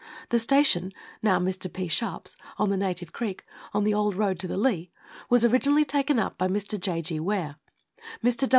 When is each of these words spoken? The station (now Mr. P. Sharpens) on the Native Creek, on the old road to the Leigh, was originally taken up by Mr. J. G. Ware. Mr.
The 0.29 0.39
station 0.39 0.93
(now 1.21 1.37
Mr. 1.37 1.71
P. 1.71 1.87
Sharpens) 1.87 2.35
on 2.57 2.71
the 2.71 2.75
Native 2.75 3.13
Creek, 3.13 3.45
on 3.71 3.83
the 3.83 3.93
old 3.93 4.15
road 4.15 4.39
to 4.39 4.47
the 4.47 4.57
Leigh, 4.57 4.89
was 5.29 5.45
originally 5.45 5.85
taken 5.85 6.17
up 6.17 6.39
by 6.39 6.47
Mr. 6.47 6.79
J. 6.79 7.03
G. 7.03 7.19
Ware. 7.19 7.57
Mr. 8.23 8.49